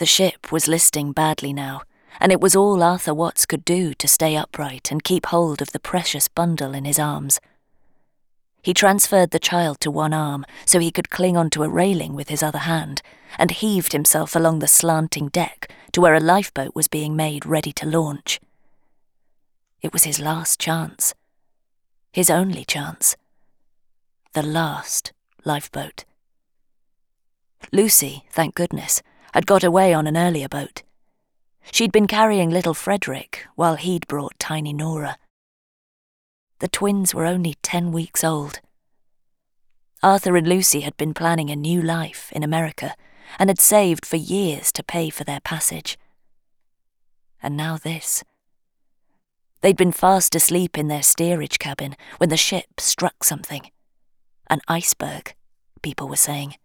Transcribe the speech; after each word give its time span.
The 0.00 0.06
ship 0.06 0.50
was 0.50 0.66
listing 0.66 1.12
badly 1.12 1.52
now, 1.52 1.82
and 2.20 2.32
it 2.32 2.40
was 2.40 2.56
all 2.56 2.82
Arthur 2.82 3.12
Watts 3.12 3.44
could 3.44 3.66
do 3.66 3.92
to 3.92 4.08
stay 4.08 4.34
upright 4.34 4.90
and 4.90 5.04
keep 5.04 5.26
hold 5.26 5.60
of 5.60 5.72
the 5.72 5.78
precious 5.78 6.26
bundle 6.26 6.72
in 6.72 6.86
his 6.86 6.98
arms. 6.98 7.38
He 8.62 8.72
transferred 8.72 9.30
the 9.30 9.38
child 9.38 9.78
to 9.80 9.90
one 9.90 10.14
arm 10.14 10.46
so 10.64 10.78
he 10.78 10.90
could 10.90 11.10
cling 11.10 11.36
onto 11.36 11.62
a 11.62 11.68
railing 11.68 12.14
with 12.14 12.30
his 12.30 12.42
other 12.42 12.60
hand, 12.60 13.02
and 13.36 13.50
heaved 13.50 13.92
himself 13.92 14.34
along 14.34 14.60
the 14.60 14.68
slanting 14.68 15.28
deck 15.28 15.70
to 15.92 16.00
where 16.00 16.14
a 16.14 16.18
lifeboat 16.18 16.74
was 16.74 16.88
being 16.88 17.14
made 17.14 17.44
ready 17.44 17.72
to 17.72 17.86
launch. 17.86 18.40
It 19.82 19.92
was 19.92 20.04
his 20.04 20.18
last 20.18 20.58
chance. 20.58 21.12
His 22.10 22.30
only 22.30 22.64
chance. 22.64 23.16
The 24.32 24.42
last 24.42 25.12
lifeboat. 25.44 26.06
Lucy, 27.70 28.24
thank 28.30 28.54
goodness, 28.54 29.02
had 29.34 29.46
got 29.46 29.64
away 29.64 29.92
on 29.94 30.06
an 30.06 30.16
earlier 30.16 30.48
boat. 30.48 30.82
She'd 31.72 31.92
been 31.92 32.06
carrying 32.06 32.50
little 32.50 32.74
Frederick 32.74 33.46
while 33.54 33.76
he'd 33.76 34.06
brought 34.06 34.38
tiny 34.38 34.72
Nora. 34.72 35.16
The 36.58 36.68
twins 36.68 37.14
were 37.14 37.26
only 37.26 37.54
ten 37.62 37.92
weeks 37.92 38.24
old. 38.24 38.60
Arthur 40.02 40.36
and 40.36 40.48
Lucy 40.48 40.80
had 40.80 40.96
been 40.96 41.14
planning 41.14 41.50
a 41.50 41.56
new 41.56 41.82
life 41.82 42.32
in 42.32 42.42
America 42.42 42.94
and 43.38 43.50
had 43.50 43.60
saved 43.60 44.06
for 44.06 44.16
years 44.16 44.72
to 44.72 44.82
pay 44.82 45.10
for 45.10 45.24
their 45.24 45.40
passage. 45.40 45.98
And 47.42 47.56
now 47.56 47.76
this. 47.76 48.24
They'd 49.60 49.76
been 49.76 49.92
fast 49.92 50.34
asleep 50.34 50.78
in 50.78 50.88
their 50.88 51.02
steerage 51.02 51.58
cabin 51.58 51.96
when 52.16 52.30
the 52.30 52.36
ship 52.36 52.80
struck 52.80 53.24
something. 53.24 53.70
An 54.48 54.60
iceberg, 54.68 55.34
people 55.82 56.08
were 56.08 56.16
saying. 56.16 56.56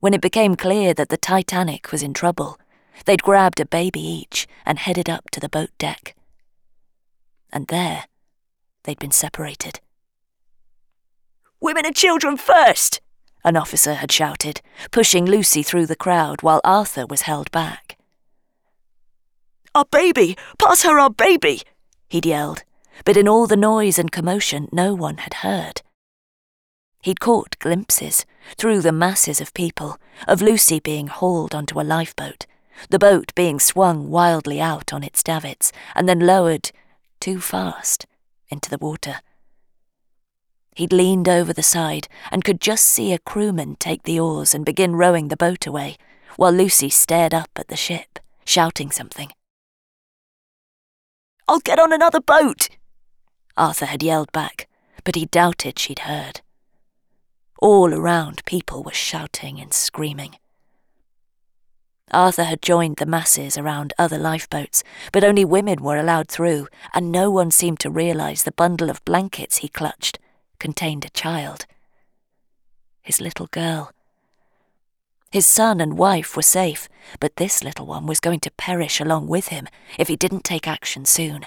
When 0.00 0.14
it 0.14 0.20
became 0.20 0.54
clear 0.54 0.94
that 0.94 1.08
the 1.08 1.16
Titanic 1.16 1.90
was 1.90 2.04
in 2.04 2.14
trouble, 2.14 2.58
they'd 3.04 3.22
grabbed 3.22 3.58
a 3.58 3.66
baby 3.66 4.00
each 4.00 4.46
and 4.64 4.78
headed 4.78 5.10
up 5.10 5.28
to 5.30 5.40
the 5.40 5.48
boat 5.48 5.70
deck. 5.76 6.14
And 7.52 7.66
there, 7.66 8.04
they'd 8.84 8.98
been 8.98 9.10
separated. 9.10 9.80
Women 11.60 11.84
and 11.84 11.96
children 11.96 12.36
first! 12.36 13.00
An 13.44 13.56
officer 13.56 13.94
had 13.94 14.12
shouted, 14.12 14.60
pushing 14.92 15.26
Lucy 15.26 15.64
through 15.64 15.86
the 15.86 15.96
crowd 15.96 16.42
while 16.42 16.60
Arthur 16.62 17.04
was 17.06 17.22
held 17.22 17.50
back. 17.50 17.98
Our 19.74 19.84
baby! 19.86 20.36
Pass 20.58 20.82
her 20.82 21.00
our 21.00 21.10
baby! 21.10 21.62
He'd 22.08 22.26
yelled, 22.26 22.62
but 23.04 23.16
in 23.16 23.26
all 23.26 23.48
the 23.48 23.56
noise 23.56 23.98
and 23.98 24.12
commotion, 24.12 24.68
no 24.70 24.94
one 24.94 25.18
had 25.18 25.34
heard. 25.34 25.82
He'd 27.08 27.20
caught 27.20 27.58
glimpses, 27.58 28.26
through 28.58 28.82
the 28.82 28.92
masses 28.92 29.40
of 29.40 29.54
people, 29.54 29.96
of 30.26 30.42
Lucy 30.42 30.78
being 30.78 31.06
hauled 31.06 31.54
onto 31.54 31.80
a 31.80 31.88
lifeboat, 31.96 32.44
the 32.90 32.98
boat 32.98 33.34
being 33.34 33.58
swung 33.58 34.10
wildly 34.10 34.60
out 34.60 34.92
on 34.92 35.02
its 35.02 35.22
davits 35.22 35.72
and 35.94 36.06
then 36.06 36.20
lowered, 36.20 36.70
too 37.18 37.40
fast, 37.40 38.04
into 38.50 38.68
the 38.68 38.76
water. 38.76 39.20
He'd 40.74 40.92
leaned 40.92 41.30
over 41.30 41.54
the 41.54 41.62
side 41.62 42.08
and 42.30 42.44
could 42.44 42.60
just 42.60 42.84
see 42.84 43.14
a 43.14 43.18
crewman 43.18 43.76
take 43.76 44.02
the 44.02 44.20
oars 44.20 44.54
and 44.54 44.62
begin 44.66 44.94
rowing 44.94 45.28
the 45.28 45.36
boat 45.38 45.66
away, 45.66 45.96
while 46.36 46.52
Lucy 46.52 46.90
stared 46.90 47.32
up 47.32 47.48
at 47.56 47.68
the 47.68 47.74
ship, 47.74 48.18
shouting 48.44 48.90
something. 48.90 49.32
I'll 51.48 51.60
get 51.60 51.78
on 51.78 51.90
another 51.90 52.20
boat! 52.20 52.68
Arthur 53.56 53.86
had 53.86 54.02
yelled 54.02 54.30
back, 54.32 54.68
but 55.04 55.14
he 55.14 55.24
doubted 55.24 55.78
she'd 55.78 56.00
heard. 56.00 56.42
All 57.58 57.92
around, 57.92 58.44
people 58.44 58.82
were 58.82 58.92
shouting 58.92 59.60
and 59.60 59.72
screaming. 59.72 60.36
Arthur 62.10 62.44
had 62.44 62.62
joined 62.62 62.96
the 62.96 63.06
masses 63.06 63.58
around 63.58 63.92
other 63.98 64.18
lifeboats, 64.18 64.82
but 65.12 65.24
only 65.24 65.44
women 65.44 65.82
were 65.82 65.98
allowed 65.98 66.28
through, 66.28 66.68
and 66.94 67.12
no 67.12 67.30
one 67.30 67.50
seemed 67.50 67.80
to 67.80 67.90
realize 67.90 68.44
the 68.44 68.52
bundle 68.52 68.88
of 68.88 69.04
blankets 69.04 69.58
he 69.58 69.68
clutched 69.68 70.18
contained 70.58 71.04
a 71.04 71.10
child. 71.10 71.66
His 73.02 73.20
little 73.20 73.46
girl. 73.48 73.92
His 75.30 75.46
son 75.46 75.80
and 75.80 75.98
wife 75.98 76.36
were 76.36 76.42
safe, 76.42 76.88
but 77.20 77.36
this 77.36 77.62
little 77.62 77.86
one 77.86 78.06
was 78.06 78.20
going 78.20 78.40
to 78.40 78.50
perish 78.52 79.00
along 79.00 79.26
with 79.26 79.48
him 79.48 79.68
if 79.98 80.08
he 80.08 80.16
didn't 80.16 80.44
take 80.44 80.66
action 80.66 81.04
soon. 81.04 81.44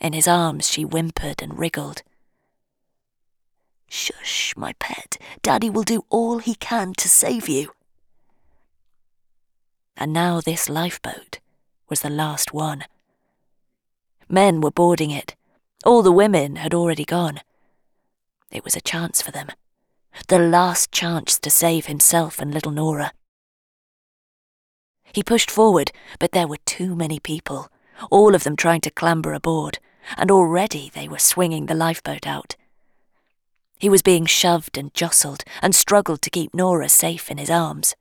In 0.00 0.12
his 0.12 0.28
arms, 0.28 0.68
she 0.70 0.82
whimpered 0.82 1.40
and 1.40 1.58
wriggled. 1.58 2.02
Shush, 3.92 4.54
my 4.56 4.72
pet. 4.78 5.18
Daddy 5.42 5.70
will 5.70 5.82
do 5.82 6.04
all 6.08 6.38
he 6.38 6.54
can 6.54 6.94
to 6.94 7.08
save 7.08 7.48
you 7.48 7.72
and 9.96 10.12
now 10.12 10.40
this 10.40 10.68
lifeboat 10.68 11.38
was 11.88 12.00
the 12.00 12.10
last 12.10 12.52
one. 12.52 12.84
Men 14.28 14.60
were 14.60 14.70
boarding 14.70 15.10
it. 15.10 15.36
All 15.84 16.02
the 16.02 16.10
women 16.10 16.56
had 16.56 16.74
already 16.74 17.04
gone. 17.04 17.40
It 18.50 18.64
was 18.64 18.76
a 18.76 18.80
chance 18.80 19.20
for 19.22 19.30
them. 19.30 19.48
The 20.28 20.38
last 20.38 20.90
chance 20.90 21.38
to 21.38 21.50
save 21.50 21.86
himself 21.86 22.40
and 22.40 22.52
little 22.52 22.72
Nora. 22.72 23.12
He 25.12 25.22
pushed 25.22 25.50
forward, 25.50 25.92
but 26.18 26.32
there 26.32 26.48
were 26.48 26.58
too 26.64 26.96
many 26.96 27.20
people, 27.20 27.68
all 28.10 28.34
of 28.34 28.44
them 28.44 28.56
trying 28.56 28.80
to 28.82 28.90
clamber 28.90 29.34
aboard, 29.34 29.78
and 30.16 30.30
already 30.30 30.90
they 30.92 31.06
were 31.06 31.18
swinging 31.18 31.66
the 31.66 31.74
lifeboat 31.74 32.26
out. 32.26 32.56
He 33.82 33.88
was 33.88 34.00
being 34.00 34.26
shoved 34.26 34.78
and 34.78 34.94
jostled 34.94 35.42
and 35.60 35.74
struggled 35.74 36.22
to 36.22 36.30
keep 36.30 36.54
Nora 36.54 36.88
safe 36.88 37.32
in 37.32 37.38
his 37.38 37.50
arms. 37.50 37.96